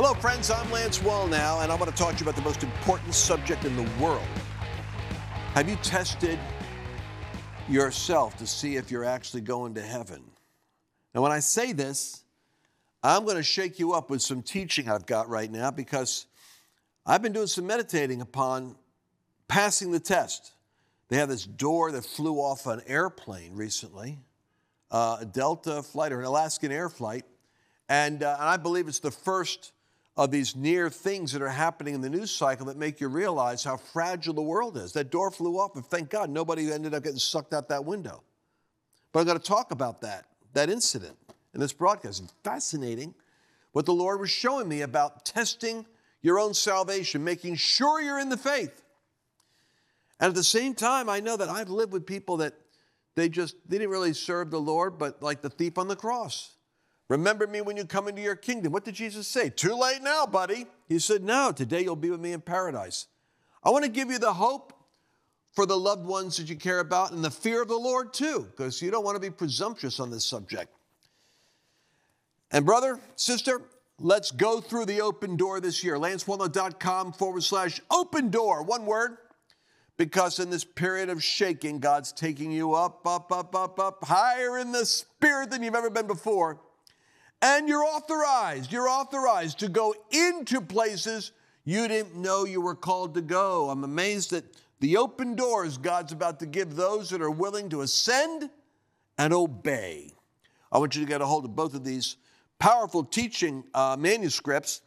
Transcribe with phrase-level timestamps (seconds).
[0.00, 0.48] Hello, friends.
[0.48, 3.64] I'm Lance Wallnau, and I want to talk to you about the most important subject
[3.64, 4.22] in the world.
[5.54, 6.38] Have you tested
[7.68, 10.22] yourself to see if you're actually going to heaven?
[11.16, 12.22] Now, when I say this,
[13.02, 16.26] I'm going to shake you up with some teaching I've got right now because
[17.04, 18.76] I've been doing some meditating upon
[19.48, 20.52] passing the test.
[21.08, 24.20] They have this door that flew off an airplane recently,
[24.92, 27.24] uh, a Delta flight or an Alaskan air flight.
[27.88, 29.72] And, uh, and I believe it's the first
[30.18, 33.62] of these near things that are happening in the news cycle that make you realize
[33.62, 34.92] how fragile the world is.
[34.92, 38.24] That door flew off, and thank God nobody ended up getting sucked out that window.
[39.12, 41.16] But I'm going to talk about that, that incident
[41.54, 42.20] in this broadcast.
[42.20, 43.14] It's fascinating
[43.70, 45.86] what the Lord was showing me about testing
[46.20, 48.82] your own salvation, making sure you're in the faith.
[50.18, 52.54] And at the same time, I know that I've lived with people that
[53.14, 56.56] they just they didn't really serve the Lord, but like the thief on the cross.
[57.08, 58.72] Remember me when you come into your kingdom.
[58.72, 59.48] What did Jesus say?
[59.48, 60.66] Too late now, buddy.
[60.86, 63.06] He said, No, today you'll be with me in paradise.
[63.64, 64.74] I want to give you the hope
[65.52, 68.46] for the loved ones that you care about and the fear of the Lord too,
[68.50, 70.72] because you don't want to be presumptuous on this subject.
[72.50, 73.62] And brother, sister,
[73.98, 75.96] let's go through the open door this year.
[75.96, 79.16] LanceWallnau.com forward slash open door, one word.
[79.96, 84.58] Because in this period of shaking, God's taking you up, up, up, up, up, higher
[84.58, 86.60] in the spirit than you've ever been before.
[87.40, 91.32] And you're authorized, you're authorized to go into places
[91.68, 93.68] you didn't know you were called to go.
[93.68, 94.44] I'm amazed at
[94.80, 98.48] the open doors God's about to give those that are willing to ascend
[99.18, 100.12] and obey.
[100.72, 102.16] I want you to get a hold of both of these
[102.58, 104.80] powerful teaching uh, manuscripts.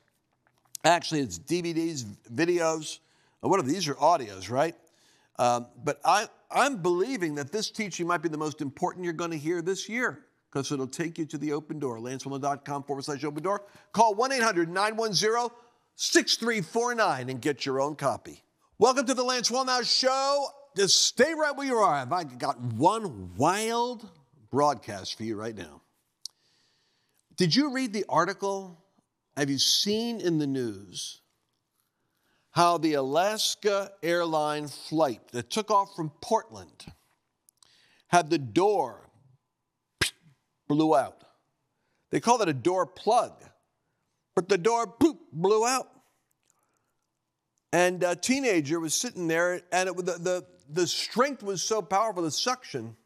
[0.84, 2.98] Actually, it's DVDs, videos.
[3.42, 3.88] What are these?
[3.88, 4.76] Are audios, right?
[5.38, 9.32] Um, but I, I'm believing that this teaching might be the most important you're going
[9.32, 12.00] to hear this year because it'll take you to the open door.
[12.00, 13.64] LanceWallnau.com forward slash open door.
[13.94, 15.50] Call 1 800 910
[15.96, 18.44] 6349 and get your own copy.
[18.78, 20.48] Welcome to the Lance Wallnau Show.
[20.76, 22.08] Just stay right where you are.
[22.12, 24.10] I've got one wild
[24.50, 25.82] broadcast for you right now.
[27.38, 28.84] Did you read the article?
[29.38, 31.22] Have you seen in the news
[32.52, 36.86] how the Alaska airline flight that took off from Portland
[38.08, 39.11] had the door
[40.72, 41.24] blew out.
[42.12, 43.34] They call it a door plug,
[44.36, 45.90] but the door poop blew out.
[47.74, 52.24] And a teenager was sitting there, and it, the, the, the strength was so powerful,
[52.24, 52.98] the suction,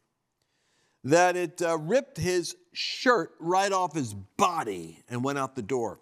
[1.04, 6.00] that it uh, ripped his shirt right off his body and went out the door.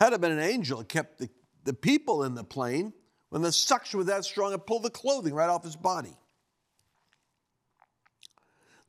[0.00, 1.28] Had it been an angel, it kept the
[1.64, 2.92] the people in the plane,
[3.28, 6.16] when the suction was that strong, it pulled the clothing right off his body.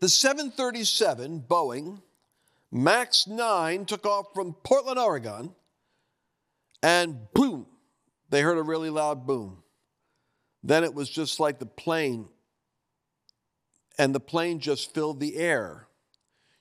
[0.02, 2.02] The 737 Boeing
[2.72, 5.54] MAX 9 took off from Portland, Oregon,
[6.82, 7.68] and boom,
[8.32, 9.62] they heard a really loud boom.
[10.64, 12.28] Then it was just like the plane,
[14.00, 15.88] and the plane just filled the air.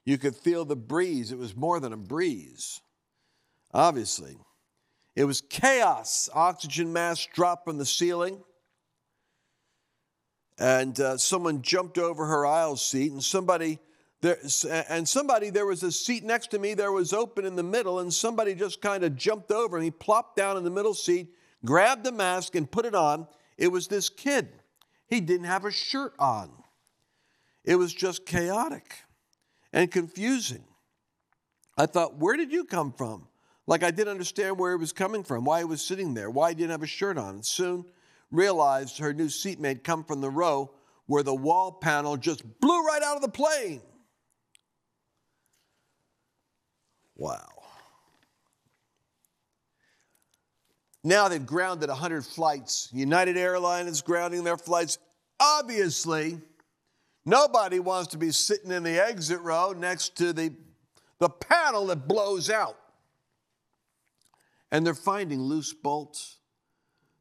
[0.05, 1.33] You could feel the breeze.
[1.33, 2.83] It was more than a breeze,
[3.73, 4.37] obviously.
[5.17, 6.29] It was chaos.
[6.35, 8.43] Oxygen masks dropped from the ceiling.
[10.61, 13.81] And uh, someone jumped over her aisle seat, and somebody
[14.21, 14.39] there,
[14.89, 18.01] and somebody there was a seat next to me there was open in the middle
[18.01, 21.29] and somebody just kind of jumped over and he plopped down in the middle seat
[21.65, 23.27] grabbed the mask and put it on.
[23.57, 24.49] It was this kid.
[25.07, 26.51] He didn't have a shirt on.
[27.65, 28.95] It was just chaotic
[29.73, 30.65] and confusing.
[31.77, 33.27] I thought where did you come from?
[33.67, 36.51] Like I didn't understand where he was coming from, why he was sitting there, why
[36.51, 37.37] he didn't have a shirt on.
[37.37, 37.85] And soon
[38.31, 40.71] realized her new seatmate come from the row
[41.07, 43.83] where the wall panel just blew right out of the plane.
[47.17, 47.49] Wow.
[51.03, 52.89] Now they've grounded 100 flights.
[52.93, 54.99] United Airlines is grounding their flights.
[55.39, 56.39] Obviously,
[57.25, 60.53] nobody wants to be sitting in the exit row next to the,
[61.19, 62.77] the panel that blows out.
[64.71, 66.39] And they're finding loose bolts,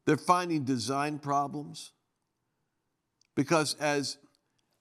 [0.10, 1.92] they're finding design problems.
[3.36, 4.18] Because as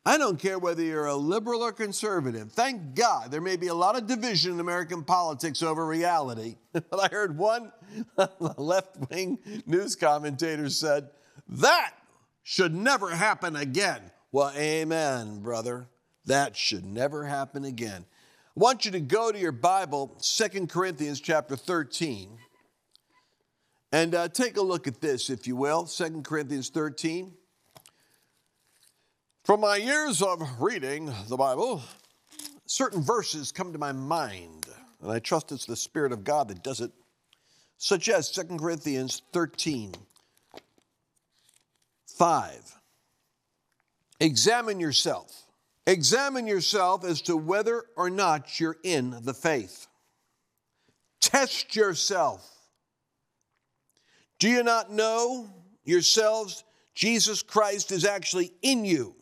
[0.06, 2.50] I don't care whether you're a liberal or conservative.
[2.50, 6.56] Thank God there may be a lot of division in American politics over reality.
[6.72, 7.72] But I heard one
[8.38, 11.10] left wing news commentator said,
[11.46, 11.92] that
[12.42, 14.00] should never happen again.
[14.32, 15.88] Well, amen, brother.
[16.24, 18.06] That should never happen again.
[18.56, 22.38] I want you to go to your Bible, Second Corinthians chapter 13.
[23.90, 27.32] And uh, take a look at this, if you will, 2 Corinthians 13.
[29.44, 31.82] From my years of reading the Bible,
[32.66, 34.66] certain verses come to my mind,
[35.00, 36.90] and I trust it's the Spirit of God that does it.
[37.78, 39.94] such as 2 Corinthians 13
[42.18, 42.80] 5.
[44.20, 45.46] Examine yourself.
[45.86, 49.86] Examine yourself as to whether or not you're in the faith.
[51.20, 52.57] Test yourself.
[54.38, 55.48] Do you not know
[55.84, 56.64] yourselves
[56.94, 59.14] Jesus Christ is actually in you?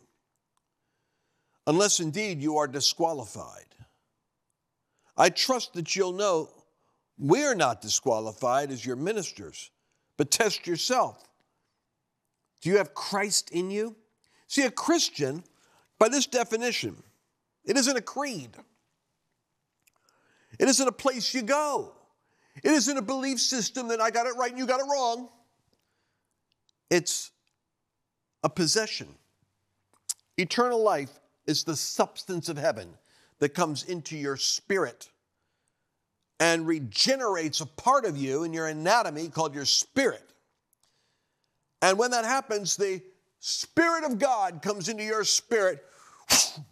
[1.66, 3.64] Unless indeed you are disqualified.
[5.16, 6.50] I trust that you'll know
[7.18, 9.70] we're not disqualified as your ministers,
[10.16, 11.26] but test yourself.
[12.60, 13.96] Do you have Christ in you?
[14.48, 15.42] See, a Christian,
[15.98, 17.02] by this definition,
[17.64, 18.50] it isn't a creed.
[20.58, 21.92] It isn't a place you go.
[22.62, 25.28] It isn't a belief system that I got it right and you got it wrong.
[26.90, 27.30] It's
[28.42, 29.08] a possession.
[30.36, 31.10] Eternal life
[31.46, 32.88] is the substance of heaven
[33.38, 35.10] that comes into your spirit
[36.38, 40.32] and regenerates a part of you in your anatomy called your spirit.
[41.82, 43.02] And when that happens, the
[43.40, 45.84] Spirit of God comes into your spirit.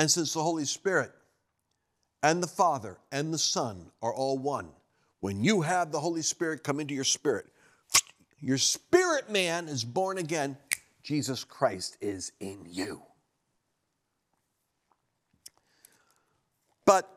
[0.00, 1.10] And since the Holy Spirit
[2.22, 4.70] and the Father and the Son are all one,
[5.20, 7.46] when you have the Holy Spirit come into your spirit,
[8.40, 10.56] your spirit man is born again.
[11.02, 13.02] Jesus Christ is in you.
[16.84, 17.08] But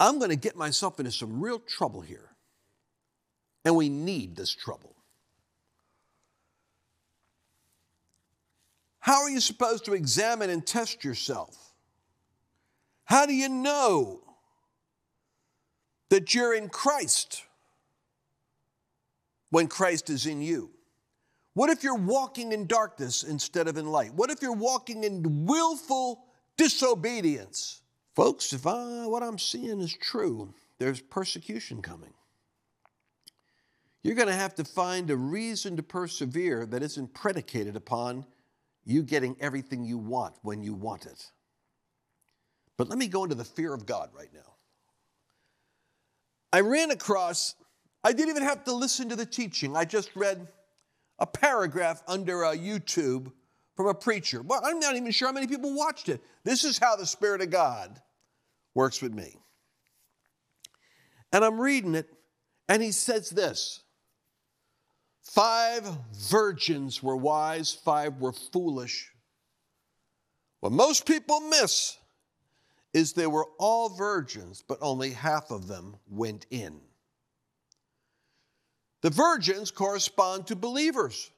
[0.00, 2.30] I'm going to get myself into some real trouble here.
[3.64, 4.94] And we need this trouble.
[9.00, 11.67] How are you supposed to examine and test yourself?
[13.08, 14.20] How do you know
[16.10, 17.42] that you're in Christ
[19.48, 20.72] when Christ is in you?
[21.54, 24.12] What if you're walking in darkness instead of in light?
[24.12, 26.22] What if you're walking in willful
[26.58, 27.80] disobedience?
[28.14, 32.12] Folks, if I, what I'm seeing is true, there's persecution coming.
[34.02, 38.26] You're going to have to find a reason to persevere that isn't predicated upon
[38.84, 41.30] you getting everything you want when you want it.
[42.78, 44.54] But let me go into the fear of God right now.
[46.52, 47.56] I ran across,
[48.02, 49.76] I didn't even have to listen to the teaching.
[49.76, 50.48] I just read
[51.18, 53.32] a paragraph under a YouTube
[53.76, 54.40] from a preacher.
[54.40, 56.22] Well, I'm not even sure how many people watched it.
[56.44, 58.00] This is how the Spirit of God
[58.74, 59.36] works with me.
[61.32, 62.08] And I'm reading it,
[62.68, 63.82] and he says this
[65.22, 69.10] Five virgins were wise, five were foolish.
[70.60, 71.98] What most people miss
[72.98, 76.80] is they were all virgins, but only half of them went in.
[79.02, 81.30] The virgins correspond to believers.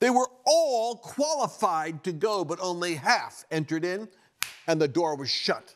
[0.00, 4.08] They were all qualified to go, but only half entered in,
[4.68, 5.74] and the door was shut.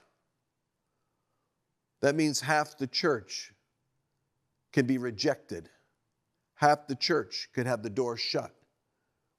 [2.01, 3.53] That means half the church
[4.73, 5.69] can be rejected.
[6.55, 8.55] Half the church could have the door shut.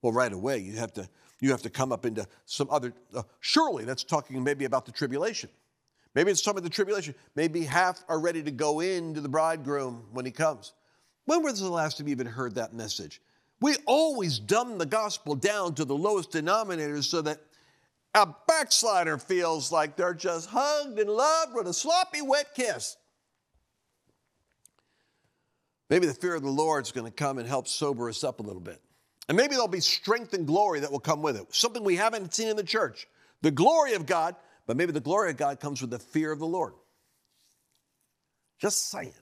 [0.01, 1.07] Well, right away, you have to,
[1.43, 4.93] you have to come up into some other, uh, surely that's talking maybe about the
[4.93, 5.49] tribulation.
[6.15, 7.15] Maybe it's some of the tribulation.
[7.35, 10.71] Maybe half are ready to go into the bridegroom when he comes.
[11.25, 13.21] When was the last time you even heard that message?
[13.59, 17.39] We always dumb the gospel down to the lowest denominators so that
[18.13, 22.95] a backslider feels like they're just hugged and loved with a sloppy, wet kiss.
[25.89, 28.39] Maybe the fear of the Lord is going to come and help sober us up
[28.39, 28.81] a little bit.
[29.27, 32.33] And maybe there'll be strength and glory that will come with it, something we haven't
[32.33, 33.07] seen in the church.
[33.41, 34.35] The glory of God,
[34.67, 36.73] but maybe the glory of God comes with the fear of the Lord.
[38.59, 39.13] Just saying.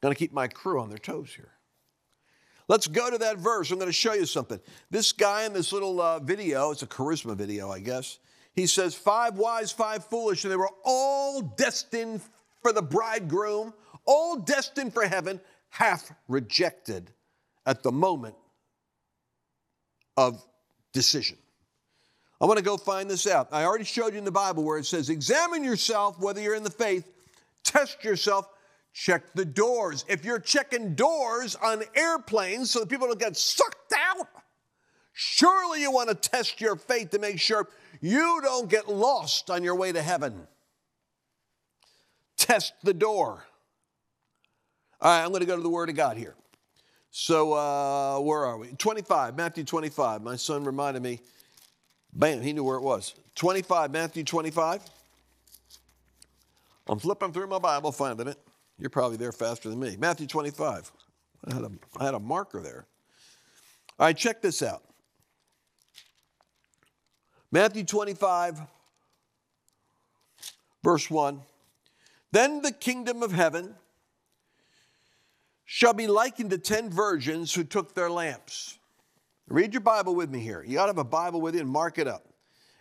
[0.00, 1.52] Going to keep my crew on their toes here.
[2.68, 3.70] Let's go to that verse.
[3.70, 4.60] I'm going to show you something.
[4.90, 8.18] This guy in this little uh, video, it's a charisma video, I guess.
[8.54, 12.20] He says, Five wise, five foolish, and they were all destined
[12.62, 13.72] for the bridegroom,
[14.04, 17.10] all destined for heaven, half rejected
[17.68, 18.34] at the moment
[20.16, 20.44] of
[20.92, 21.38] decision.
[22.40, 23.48] I want to go find this out.
[23.52, 26.64] I already showed you in the Bible where it says, Examine yourself whether you're in
[26.64, 27.06] the faith,
[27.62, 28.48] test yourself
[28.92, 30.04] Check the doors.
[30.08, 34.26] If you're checking doors on airplanes so that people don't get sucked out,
[35.12, 37.68] surely you want to test your faith to make sure
[38.00, 40.48] you don't get lost on your way to heaven.
[42.36, 43.44] Test the door.
[45.00, 46.34] All right, I'm going to go to the Word of God here.
[47.10, 48.68] So, uh, where are we?
[48.68, 50.22] 25, Matthew 25.
[50.22, 51.20] My son reminded me,
[52.12, 53.14] bam, he knew where it was.
[53.34, 54.82] 25, Matthew 25.
[56.88, 58.38] I'm flipping through my Bible, finding it.
[58.78, 59.96] You're probably there faster than me.
[59.98, 60.92] Matthew 25.
[61.46, 62.86] I had a, I had a marker there.
[63.98, 64.82] All right, check this out.
[67.50, 68.60] Matthew 25,
[70.84, 71.40] verse 1.
[72.30, 73.74] Then the kingdom of heaven
[75.70, 78.78] shall be likened to ten virgins who took their lamps.
[79.48, 80.64] Read your Bible with me here.
[80.66, 82.24] You ought to have a Bible with you and mark it up.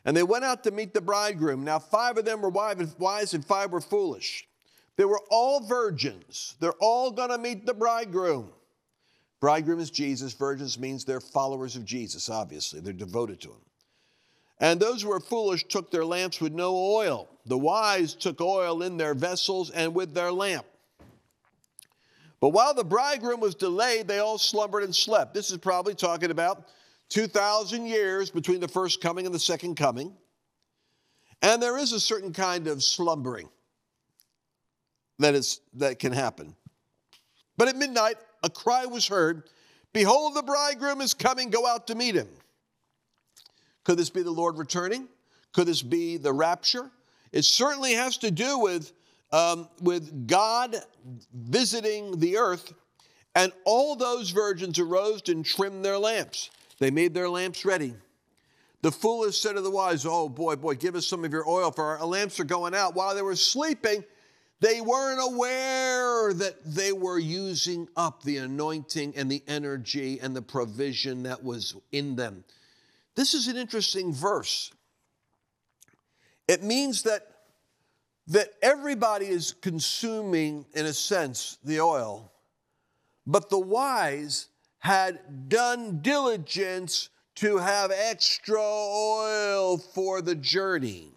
[0.05, 1.65] And they went out to meet the bridegroom.
[1.65, 4.47] Now, five of them were wise and five were foolish.
[4.95, 6.55] They were all virgins.
[6.61, 8.53] They're all going to meet the bridegroom.
[9.41, 10.31] Bridegroom is Jesus.
[10.31, 12.79] Virgins means they're followers of Jesus, obviously.
[12.79, 13.61] They're devoted to him.
[14.61, 17.27] And those who were foolish took their lamps with no oil.
[17.45, 20.65] The wise took oil in their vessels and with their lamp.
[22.39, 25.33] But while the bridegroom was delayed, they all slumbered and slept.
[25.33, 26.67] This is probably talking about
[27.09, 30.13] 2,000 years between the first coming and the second coming.
[31.41, 33.49] And there is a certain kind of slumbering
[35.19, 36.55] that, is, that can happen.
[37.57, 39.43] But at midnight, a cry was heard
[39.93, 42.27] Behold, the bridegroom is coming, go out to meet him.
[43.83, 45.07] Could this be the Lord returning?
[45.53, 46.91] Could this be the rapture?
[47.31, 48.91] It certainly has to do with,
[49.31, 50.75] um, with God
[51.33, 52.73] visiting the earth,
[53.35, 56.49] and all those virgins arose and trimmed their lamps.
[56.79, 57.93] They made their lamps ready.
[58.81, 61.71] The foolish said to the wise, Oh boy, boy, give us some of your oil,
[61.71, 62.95] for our lamps are going out.
[62.95, 64.03] While they were sleeping,
[64.59, 70.41] they weren't aware that they were using up the anointing and the energy and the
[70.41, 72.43] provision that was in them.
[73.15, 74.71] This is an interesting verse.
[76.47, 77.23] It means that,
[78.27, 82.31] that everybody is consuming, in a sense, the oil,
[83.25, 84.47] but the wise
[84.79, 91.11] had done diligence to have extra oil for the journey.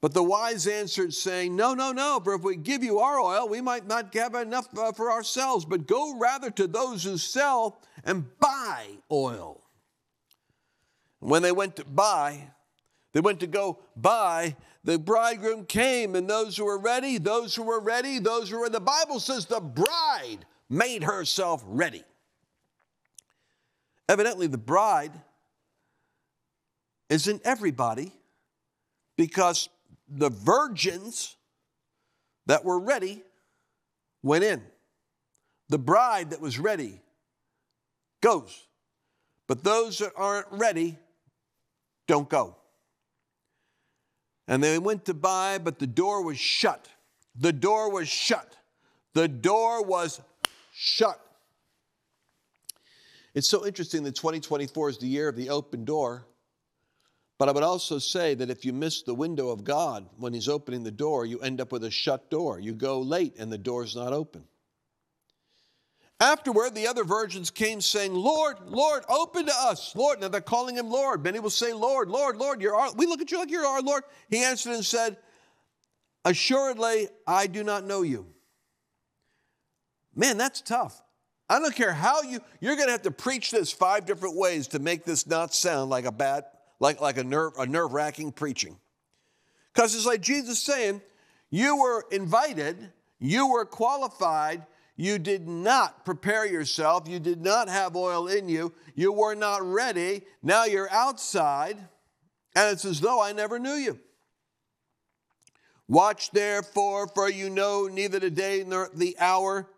[0.00, 3.48] But the wise answered, saying, No, no, no, for if we give you our oil,
[3.48, 7.80] we might not have enough uh, for ourselves, but go rather to those who sell
[8.04, 9.62] and buy oil.
[11.20, 12.50] When they went to buy,
[13.12, 14.56] they went to go buy.
[14.84, 18.68] The bridegroom came, and those who were ready, those who were ready, those who were,
[18.68, 22.04] the Bible says the bride made herself ready.
[24.08, 25.12] Evidently, the bride
[27.08, 28.12] isn't everybody
[29.16, 29.70] because
[30.06, 31.36] the virgins
[32.46, 33.22] that were ready
[34.22, 34.62] went in.
[35.70, 37.00] The bride that was ready
[38.20, 38.66] goes.
[39.46, 40.98] But those that aren't ready
[42.06, 42.56] don't go.
[44.46, 46.88] And they went to buy, but the door was shut.
[47.34, 48.56] The door was shut.
[49.14, 50.20] The door was
[50.72, 51.20] shut.
[53.34, 56.26] It's so interesting that 2024 is the year of the open door.
[57.36, 60.48] But I would also say that if you miss the window of God when He's
[60.48, 62.60] opening the door, you end up with a shut door.
[62.60, 64.44] You go late and the door's not open.
[66.24, 69.94] Afterward, the other virgins came saying, Lord, Lord, open to us.
[69.94, 70.22] Lord.
[70.22, 71.22] Now they're calling him Lord.
[71.22, 73.82] Many will say, Lord, Lord, Lord, you're our, we look at you like you're our
[73.82, 74.04] Lord.
[74.30, 75.18] He answered and said,
[76.24, 78.24] Assuredly, I do not know you.
[80.14, 80.98] Man, that's tough.
[81.50, 84.68] I don't care how you, you're going to have to preach this five different ways
[84.68, 86.44] to make this not sound like a bad,
[86.80, 88.78] like, like a nerve, a nerve wracking preaching.
[89.74, 91.02] Because it's like Jesus saying,
[91.50, 94.64] you were invited, you were qualified,
[94.96, 97.08] you did not prepare yourself.
[97.08, 98.72] You did not have oil in you.
[98.94, 100.22] You were not ready.
[100.42, 101.76] Now you're outside,
[102.54, 103.98] and it's as though I never knew you.
[105.88, 109.68] Watch therefore, for you know neither the day nor the hour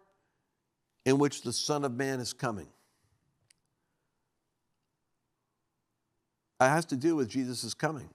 [1.05, 2.69] in which the Son of Man is coming.
[6.61, 8.09] It has to do with Jesus' coming.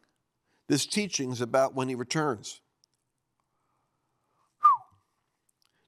[0.67, 2.61] This teaching is about when he returns.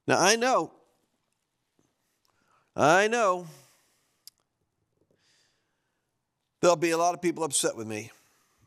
[0.08, 0.74] Now, I know
[2.76, 3.46] I know
[6.62, 8.12] there'll be a lot of people upset with me.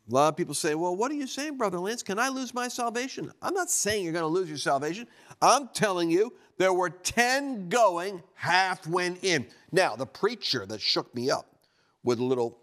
[0.08, 2.02] A lot of people say, Well, what are you saying, Brother Lance?
[2.02, 3.32] Can I lose my salvation?
[3.42, 5.08] I'm not saying you're going to lose your salvation.
[5.42, 9.46] I'm telling you there were 10 going, half went in.
[9.72, 11.56] Now, the preacher that shook me up
[12.04, 12.58] with a little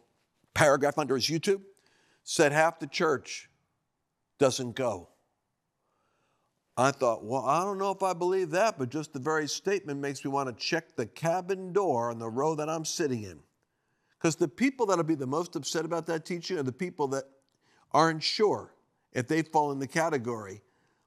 [0.54, 1.62] paragraph under his YouTube
[2.24, 3.50] said half the church
[4.40, 5.10] doesn't go.
[6.76, 10.00] I thought, well, I don't know if I believe that, but just the very statement
[10.00, 13.40] makes me want to check the cabin door on the row that I'm sitting in.
[14.18, 17.26] Because the people that'll be the most upset about that teaching are the people that
[17.92, 18.74] aren't sure
[19.12, 20.62] if they fall in the category.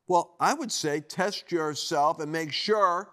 [0.06, 3.10] Well, I would say test yourself and make sure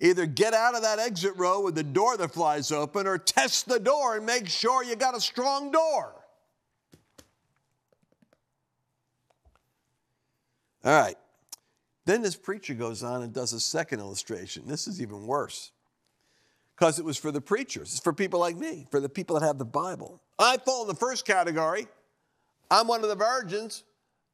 [0.00, 3.66] either get out of that exit row with the door that flies open or test
[3.66, 6.15] the door and make sure you got a strong door.
[10.84, 11.16] All right.
[12.04, 14.64] Then this preacher goes on and does a second illustration.
[14.66, 15.72] This is even worse
[16.76, 17.92] because it was for the preachers.
[17.94, 20.20] It's for people like me, for the people that have the Bible.
[20.38, 21.86] I fall in the first category.
[22.70, 23.84] I'm one of the virgins.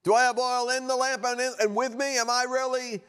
[0.03, 2.19] Do I have oil in the lamp and, in, and with me?
[2.19, 3.01] Am I really?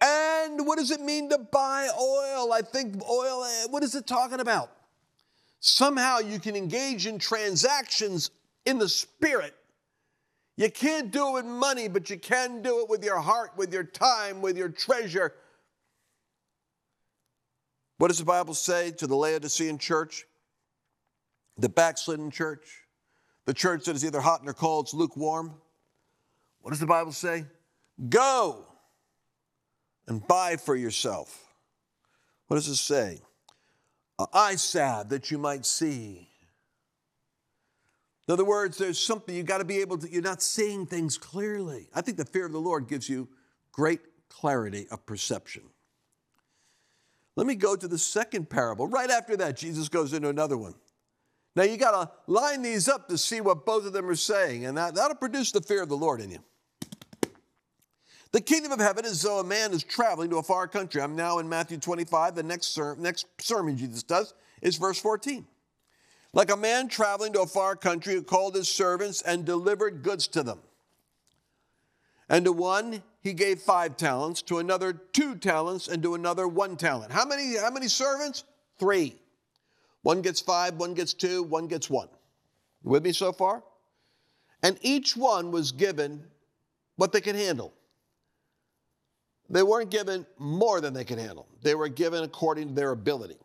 [0.00, 2.52] And what does it mean to buy oil?
[2.52, 4.72] I think oil, eh, what is it talking about?
[5.60, 8.30] Somehow you can engage in transactions
[8.64, 9.54] in the spirit.
[10.58, 13.72] You can't do it with money, but you can do it with your heart, with
[13.72, 15.32] your time, with your treasure.
[17.98, 20.26] What does the Bible say to the Laodicean church?
[21.58, 22.82] The backslidden church?
[23.44, 25.54] The church that is either hot or cold, it's lukewarm.
[26.62, 27.44] What does the Bible say?
[28.08, 28.66] Go
[30.08, 31.40] and buy for yourself.
[32.48, 33.20] What does it say?
[34.32, 36.28] eye salve that you might see.
[38.28, 41.16] In other words, there's something you got to be able to, you're not seeing things
[41.16, 41.88] clearly.
[41.94, 43.26] I think the fear of the Lord gives you
[43.72, 45.62] great clarity of perception.
[47.36, 48.86] Let me go to the second parable.
[48.86, 50.74] Right after that, Jesus goes into another one.
[51.56, 54.66] Now you got to line these up to see what both of them are saying,
[54.66, 56.38] and that, that'll produce the fear of the Lord in you.
[58.32, 61.00] The kingdom of heaven is though a man is traveling to a far country.
[61.00, 62.34] I'm now in Matthew 25.
[62.34, 65.46] The next, ser- next sermon Jesus does is verse 14.
[66.32, 70.28] Like a man traveling to a far country who called his servants and delivered goods
[70.28, 70.60] to them.
[72.28, 76.76] And to one he gave five talents, to another two talents, and to another one
[76.76, 77.12] talent.
[77.12, 78.44] How many, how many servants?
[78.78, 79.16] Three.
[80.02, 82.08] One gets five, one gets two, one gets one.
[82.84, 83.62] You with me so far?
[84.62, 86.24] And each one was given
[86.96, 87.72] what they could handle.
[89.50, 93.38] They weren't given more than they could handle, they were given according to their ability.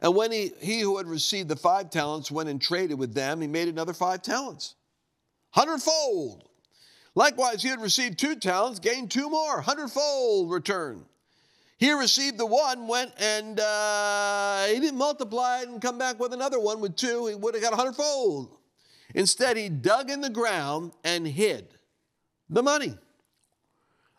[0.00, 3.40] And when he, he who had received the five talents went and traded with them,
[3.40, 4.74] he made another five talents,
[5.50, 6.48] hundredfold.
[7.14, 11.04] Likewise, he had received two talents, gained two more, hundredfold return.
[11.78, 16.34] He received the one, went and uh, he didn't multiply it and come back with
[16.34, 17.26] another one with two.
[17.26, 18.56] He would have got a hundredfold.
[19.14, 21.68] Instead, he dug in the ground and hid
[22.50, 22.96] the money.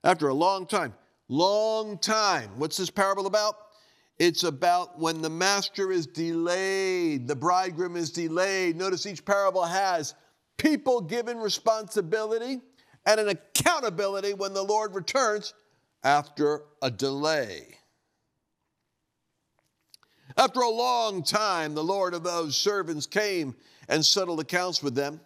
[0.04, 0.96] After a long time,
[1.28, 2.50] long time.
[2.58, 3.56] What's this parable about?
[4.20, 8.76] It's about when the master is delayed, the bridegroom is delayed.
[8.76, 10.14] Notice each parable has
[10.58, 12.62] people given responsibility
[13.06, 15.54] and an accountability when the Lord returns
[16.04, 17.78] after a delay.
[20.38, 23.56] After a long time, the Lord of those servants came
[23.90, 25.20] and settled accounts with them.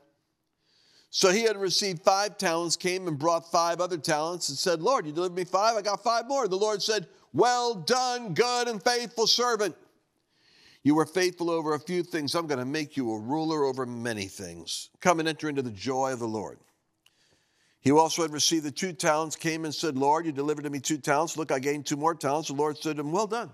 [1.10, 5.06] So he had received five talents, came and brought five other talents, and said, Lord,
[5.06, 6.48] you delivered me five, I got five more.
[6.48, 9.76] The Lord said, Well done, good and faithful servant.
[10.84, 12.34] You were faithful over a few things.
[12.34, 14.90] I'm going to make you a ruler over many things.
[15.02, 16.60] Come and enter into the joy of the Lord.
[17.82, 20.80] He also had received the two talents came and said, Lord, you delivered to me
[20.80, 21.36] two talents.
[21.36, 22.48] Look, I gained two more talents.
[22.48, 23.52] The Lord said to him, Well done.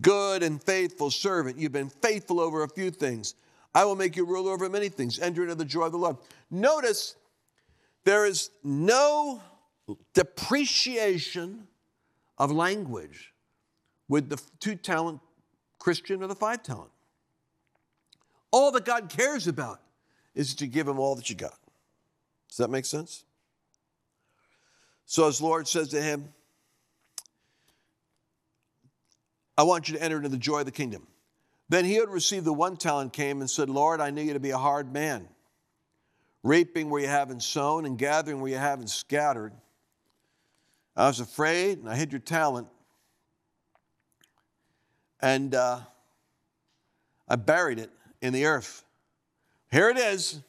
[0.00, 1.58] Good and faithful servant.
[1.58, 3.34] You've been faithful over a few things.
[3.74, 5.18] I will make you ruler over many things.
[5.18, 6.16] Enter into the joy of the Lord.
[6.50, 7.16] Notice
[8.04, 9.42] there is no
[10.14, 11.68] depreciation
[12.38, 13.32] of language
[14.08, 15.20] with the two talent
[15.78, 16.90] Christian or the five talent.
[18.50, 19.80] All that God cares about
[20.34, 21.58] is to give him all that you got.
[22.48, 23.24] Does that make sense?
[25.04, 26.32] So, as Lord says to him,
[29.56, 31.06] I want you to enter into the joy of the kingdom.
[31.68, 34.34] Then he who had received the one talent came and said, Lord, I knew you
[34.34, 35.28] to be a hard man,
[36.42, 39.52] reaping where you haven't sown and gathering where you haven't scattered.
[40.98, 42.66] I was afraid and I hid your talent.
[45.20, 45.80] And uh,
[47.28, 48.84] I buried it in the earth.
[49.70, 50.40] Here it is,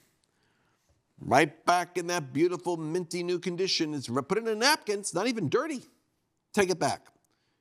[1.19, 3.93] right back in that beautiful, minty new condition.
[3.93, 5.83] It's put in a napkin, it's not even dirty.
[6.51, 7.05] Take it back.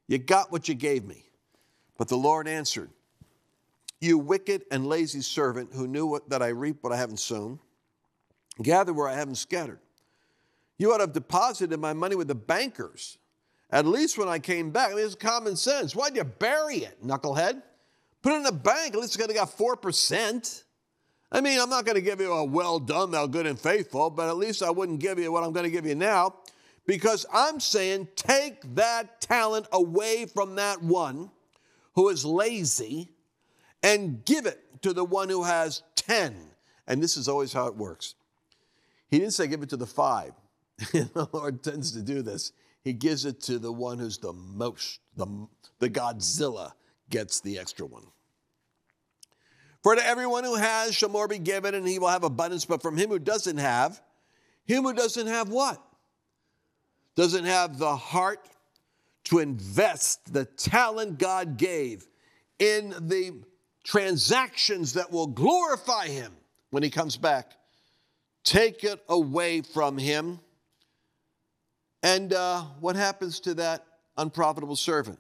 [0.06, 1.26] You got what you gave me.
[1.98, 2.88] But the Lord answered,
[4.00, 7.58] you wicked and lazy servant who knew what, that I reap what I haven't sown,
[8.62, 9.80] gather where I haven't scattered.
[10.78, 13.18] You ought to have deposited my money with the bankers.
[13.70, 15.94] At least when I came back, I mean, it's common sense.
[15.94, 17.62] Why'd you bury it, knucklehead?
[18.22, 20.62] Put it in the bank, at least it's got 4%.
[21.30, 24.08] I mean, I'm not going to give you a well done, thou good and faithful,
[24.08, 26.36] but at least I wouldn't give you what I'm going to give you now
[26.86, 31.30] because I'm saying take that talent away from that one
[31.94, 33.10] who is lazy
[33.82, 36.34] and give it to the one who has 10.
[36.86, 38.14] And this is always how it works.
[39.10, 40.32] He didn't say give it to the five.
[40.92, 42.52] the Lord tends to do this.
[42.84, 45.46] He gives it to the one who's the most, the,
[45.78, 46.72] the Godzilla
[47.10, 48.04] gets the extra one.
[49.82, 52.64] For to everyone who has shall more be given, and he will have abundance.
[52.64, 54.00] But from him who doesn't have,
[54.64, 55.82] him who doesn't have what?
[57.16, 58.48] Doesn't have the heart
[59.24, 62.06] to invest the talent God gave
[62.58, 63.42] in the
[63.84, 66.32] transactions that will glorify him
[66.70, 67.52] when he comes back
[68.44, 70.40] take it away from him.
[72.02, 73.84] And uh, what happens to that
[74.16, 75.18] unprofitable servant?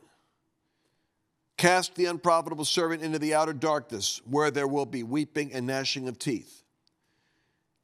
[1.56, 6.06] Cast the unprofitable servant into the outer darkness, where there will be weeping and gnashing
[6.06, 6.62] of teeth.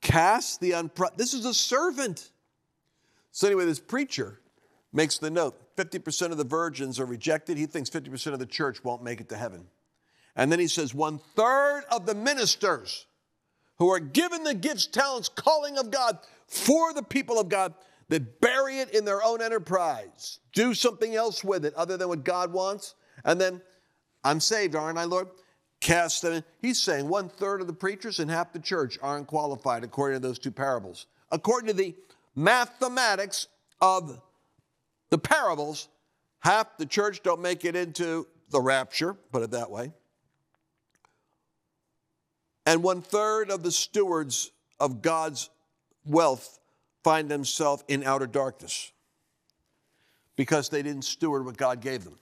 [0.00, 1.18] Cast the unprofitable.
[1.18, 2.30] This is a servant.
[3.32, 4.40] So, anyway, this preacher
[4.92, 7.58] makes the note 50% of the virgins are rejected.
[7.58, 9.66] He thinks 50% of the church won't make it to heaven.
[10.36, 13.06] And then he says, one third of the ministers
[13.78, 17.74] who are given the gifts, talents, calling of God for the people of God
[18.08, 22.24] that bury it in their own enterprise, do something else with it other than what
[22.24, 23.60] God wants, and then
[24.22, 25.28] I'm saved, aren't I, Lord?
[25.80, 26.44] Cast them in.
[26.62, 30.26] He's saying one third of the preachers and half the church aren't qualified according to
[30.26, 31.06] those two parables.
[31.30, 31.94] According to the
[32.34, 33.48] mathematics
[33.80, 34.20] of
[35.10, 35.88] the parables,
[36.40, 39.92] half the church don't make it into the rapture, put it that way.
[42.66, 45.50] And one third of the stewards of God's
[46.06, 46.58] wealth
[47.04, 48.90] find themselves in outer darkness
[50.36, 52.18] because they didn't steward what God gave them.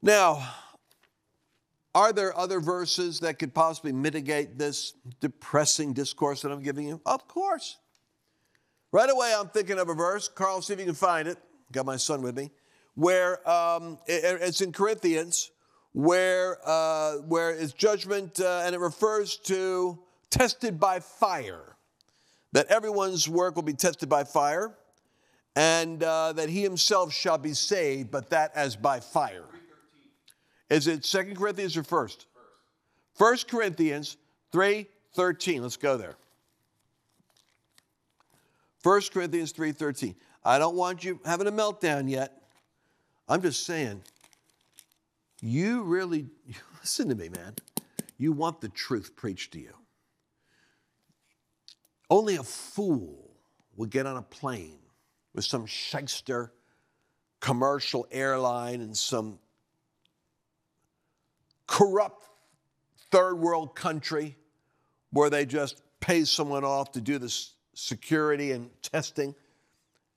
[0.00, 0.48] Now,
[1.94, 7.00] are there other verses that could possibly mitigate this depressing discourse that I'm giving you?
[7.04, 7.78] Of course.
[8.92, 10.28] Right away, I'm thinking of a verse.
[10.28, 11.38] Carl, see if you can find it.
[11.72, 12.50] Got my son with me.
[12.94, 15.50] Where um, it, it's in Corinthians,
[15.92, 19.98] where uh, where it's judgment, uh, and it refers to
[20.30, 21.75] tested by fire.
[22.56, 24.72] That everyone's work will be tested by fire,
[25.54, 29.44] and uh, that he himself shall be saved, but that as by fire.
[30.70, 32.24] Is it Second Corinthians or first?
[33.12, 34.16] First Corinthians
[34.54, 35.60] 3:13.
[35.60, 36.16] Let's go there.
[38.82, 40.14] 1 Corinthians 3:13.
[40.42, 42.40] I don't want you having a meltdown yet.
[43.28, 44.00] I'm just saying,
[45.42, 46.30] you really
[46.80, 47.54] listen to me, man.
[48.16, 49.74] You want the truth preached to you.
[52.08, 53.30] Only a fool
[53.76, 54.78] would get on a plane
[55.34, 56.52] with some shyster
[57.40, 59.38] commercial airline and some
[61.66, 62.26] corrupt
[63.10, 64.36] third world country
[65.10, 69.34] where they just pay someone off to do this security and testing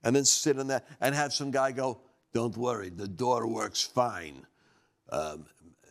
[0.03, 1.99] and then sit in that and have some guy go,
[2.33, 4.45] Don't worry, the door works fine.
[5.11, 5.45] Um,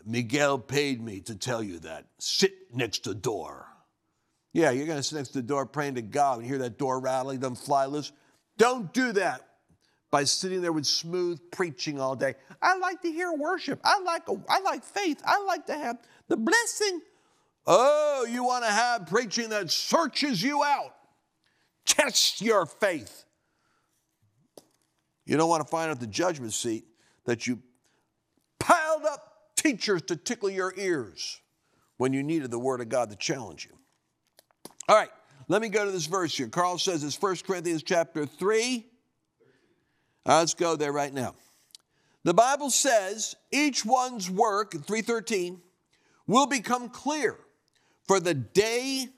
[0.06, 2.06] Miguel paid me to tell you that.
[2.18, 3.66] Sit next to the door.
[4.52, 6.78] Yeah, you're going to sit next to the door praying to God and hear that
[6.78, 8.12] door rattling, them fly loose.
[8.56, 9.42] Don't do that
[10.10, 12.34] by sitting there with smooth preaching all day.
[12.62, 13.78] I like to hear worship.
[13.84, 15.20] I like, I like faith.
[15.24, 17.00] I like to have the blessing.
[17.66, 20.94] Oh, you want to have preaching that searches you out,
[21.84, 23.24] tests your faith.
[25.26, 26.86] You don't want to find out the judgment seat
[27.26, 27.60] that you
[28.58, 31.40] piled up teachers to tickle your ears
[31.98, 33.77] when you needed the word of God to challenge you.
[34.88, 35.10] All right,
[35.48, 36.48] let me go to this verse here.
[36.48, 38.86] Carl says it's 1 Corinthians chapter 3
[40.28, 41.34] uh, let's go there right now.
[42.24, 45.58] The Bible says each one's work, 313,
[46.26, 47.36] will become clear,
[48.06, 49.08] for the day,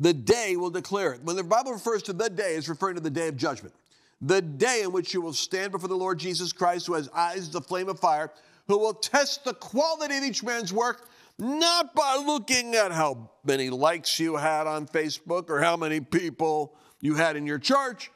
[0.00, 1.22] the day will declare it.
[1.22, 3.74] When the Bible refers to the day, it's referring to the day of judgment.
[4.22, 7.48] The day in which you will stand before the Lord Jesus Christ, who has eyes
[7.48, 8.32] as a flame of fire,
[8.66, 13.70] who will test the quality of each man's work, not by looking at how many
[13.70, 18.10] likes you had on Facebook or how many people you had in your church,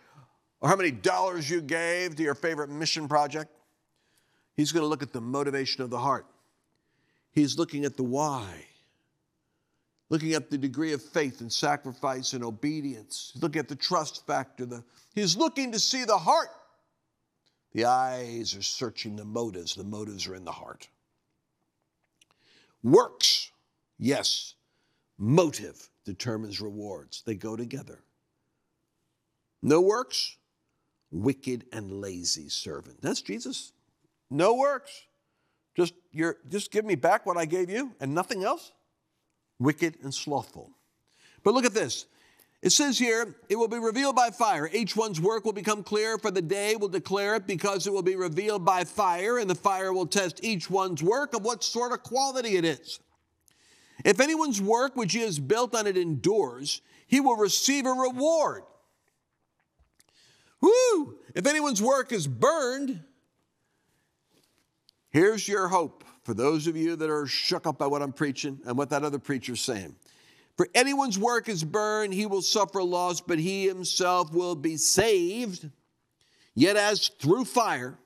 [0.60, 3.50] or how many dollars you gave to your favorite mission project.
[4.56, 6.26] He's going to look at the motivation of the heart.
[7.30, 8.66] He's looking at the why,
[10.10, 13.30] looking at the degree of faith and sacrifice and obedience.
[13.32, 14.66] He's looking at the trust factor.
[14.66, 16.48] The, he's looking to see the heart.
[17.72, 20.88] The eyes are searching the motives, the motives are in the heart.
[22.82, 23.50] Works,
[23.98, 24.54] yes.
[25.18, 28.00] Motive determines rewards, they go together.
[29.62, 30.36] No works,
[31.12, 33.00] wicked and lazy servant.
[33.00, 33.72] That's Jesus.
[34.30, 35.02] No works.
[35.76, 38.72] Just, you just give me back what I gave you and nothing else.
[39.58, 40.70] Wicked and slothful.
[41.44, 42.06] But look at this.
[42.62, 44.70] It says here, it will be revealed by fire.
[44.72, 48.02] Each one's work will become clear, for the day will declare it, because it will
[48.02, 51.90] be revealed by fire, and the fire will test each one's work of what sort
[51.90, 53.00] of quality it is.
[54.04, 58.62] If anyone's work which he has built on it endures, he will receive a reward.
[60.60, 61.18] Woo!
[61.34, 63.02] If anyone's work is burned,
[65.10, 68.60] here's your hope for those of you that are shook up by what I'm preaching
[68.64, 69.96] and what that other preacher's saying.
[70.56, 75.68] For anyone's work is burned, he will suffer loss, but he himself will be saved,
[76.54, 77.98] yet as through fire.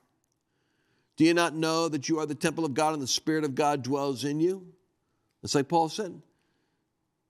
[1.17, 3.55] Do you not know that you are the temple of God and the Spirit of
[3.55, 4.67] God dwells in you?
[5.43, 6.21] It's like Paul said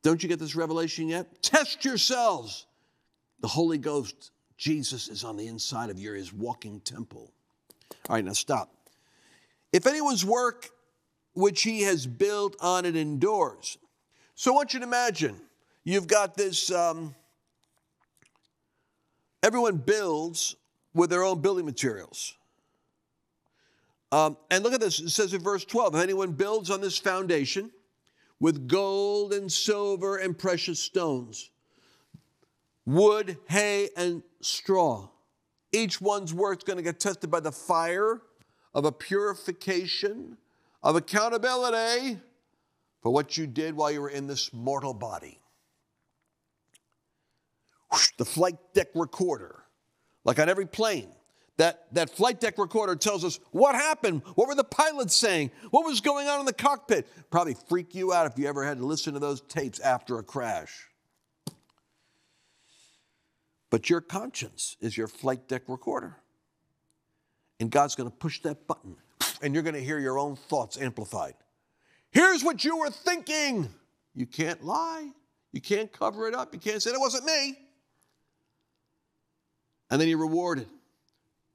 [0.02, 1.42] Don't you get this revelation yet?
[1.42, 2.66] Test yourselves.
[3.40, 7.33] The Holy Ghost, Jesus, is on the inside of you, his walking temple.
[8.09, 8.72] All right, now stop.
[9.72, 10.70] If anyone's work
[11.37, 13.76] which he has built on it endures.
[14.38, 15.40] So I want you to imagine
[15.83, 17.14] you've got this, um,
[19.42, 20.57] everyone builds
[20.92, 22.35] with their own building materials.
[24.12, 25.01] Um, and look at this.
[25.01, 27.70] It says in verse 12 if anyone builds on this foundation
[28.38, 31.51] with gold and silver and precious stones,
[32.85, 35.09] wood, hay, and straw,
[35.72, 38.20] each one's work is going to get tested by the fire
[38.75, 40.37] of a purification,
[40.83, 42.18] of accountability
[43.07, 45.38] for what you did while you were in this mortal body.
[48.19, 49.62] The flight deck recorder,
[50.25, 51.11] like on every plane,
[51.57, 55.87] that, that flight deck recorder tells us what happened, what were the pilots saying, what
[55.87, 57.07] was going on in the cockpit.
[57.31, 60.25] Probably freak you out if you ever had to listen to those tapes after a
[60.25, 60.88] crash.
[63.71, 66.16] But your conscience is your flight deck recorder.
[67.61, 68.97] And God's going to push that button,
[69.42, 71.35] and you're going to hear your own thoughts amplified.
[72.16, 73.68] Here's what you were thinking.
[74.14, 75.11] You can't lie.
[75.52, 76.55] You can't cover it up.
[76.55, 77.59] You can't say, it wasn't me.
[79.90, 80.66] And then you're rewarded.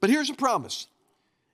[0.02, 0.86] But here's a promise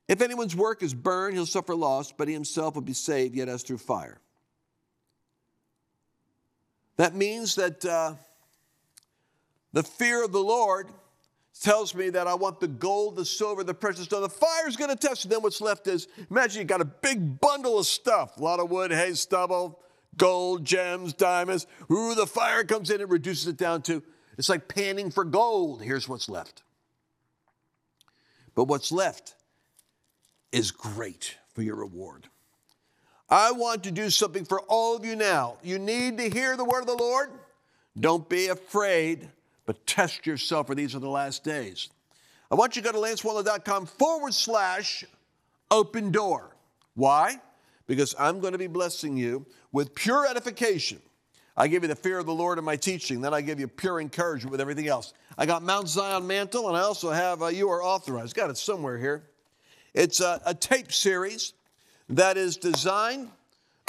[0.10, 3.48] if anyone's work is burned, he'll suffer loss, but he himself will be saved, yet
[3.48, 4.20] as through fire.
[6.98, 8.16] That means that uh,
[9.72, 10.90] the fear of the Lord
[11.60, 14.22] tells me that I want the gold, the silver, the precious stone.
[14.22, 15.30] The fire's going to test it.
[15.30, 18.70] Then what's left is imagine you got a big bundle of stuff a lot of
[18.70, 19.80] wood, hay, stubble,
[20.18, 21.68] gold, gems, diamonds.
[21.92, 24.04] Ooh, the fire comes in and reduces it down to
[24.38, 25.82] it's like panning for gold.
[25.82, 26.64] Here's what's left.
[28.56, 29.36] But what's left
[30.52, 32.28] is great for your reward.
[33.30, 35.58] I want to do something for all of you now.
[35.62, 37.30] You need to hear the word of the Lord.
[38.00, 39.28] Don't be afraid,
[39.68, 41.90] but test yourself, for these are the last days.
[42.50, 45.06] I want you to go to lancewallnau.com forward slash
[45.70, 46.56] open door.
[46.96, 47.40] Why?
[47.86, 51.00] Because I'm going to be blessing you with pure edification
[51.60, 53.20] I give you the fear of the Lord in my teaching.
[53.20, 55.14] Then I give you pure encouragement with everything else.
[55.40, 58.36] I got Mount Zion mantle, and I also have uh, You Are Authorized.
[58.36, 59.24] Got it somewhere here.
[59.96, 61.54] It's a, a tape series
[62.10, 63.32] that is designed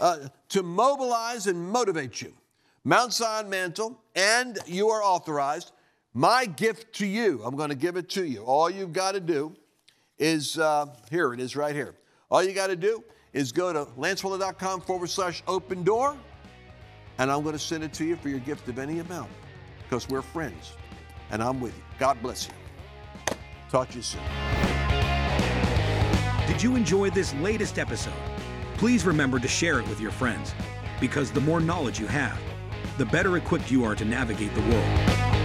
[0.01, 2.33] uh, to mobilize and motivate you.
[2.85, 5.73] Mount Zion mantle, and You Are Authorized.
[6.15, 8.43] My gift to you, I'm going to give it to you.
[8.43, 9.55] All you've got to do
[10.19, 11.95] is uh, here it is right here.
[12.31, 16.17] All you got to do is go to lancewallnau.com forward slash open door
[17.19, 19.31] and I'm going to send it to you for your gift of any amount
[19.83, 20.73] because we're friends
[21.31, 21.83] and I'm with you.
[21.99, 23.35] God bless you.
[23.71, 24.23] Talk to you soon.
[26.47, 28.15] Did you enjoy this latest episode?
[28.77, 30.55] Please remember to share it with your friends
[31.01, 32.39] because the more knowledge you have,
[32.99, 35.38] the better equipped you are to navigate the world.